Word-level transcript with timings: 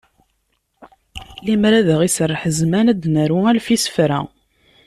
Limer 1.45 1.73
ad 1.79 1.87
aɣ-iserreḥ 1.93 2.41
zzman, 2.57 2.91
ad 2.91 2.97
d-naru 3.01 3.39
alef 3.49 3.67
isefra. 3.75 4.19